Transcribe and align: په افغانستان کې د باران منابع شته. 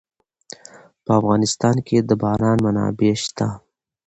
په 1.03 1.11
افغانستان 1.19 1.75
کې 1.87 1.97
د 2.09 2.11
باران 2.21 2.57
منابع 2.65 3.13
شته. 3.23 3.47